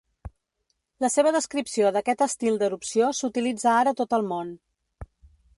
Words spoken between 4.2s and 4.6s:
el món.